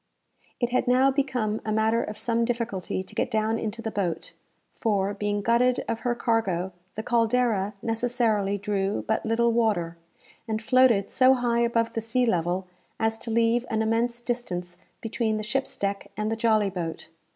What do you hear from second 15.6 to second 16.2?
deck